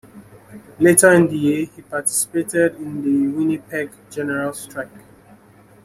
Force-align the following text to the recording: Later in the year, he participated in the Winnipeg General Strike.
Later 0.79 1.13
in 1.13 1.27
the 1.27 1.37
year, 1.37 1.65
he 1.75 1.83
participated 1.83 2.73
in 2.77 3.03
the 3.03 3.37
Winnipeg 3.37 3.91
General 4.09 4.51
Strike. 4.51 4.89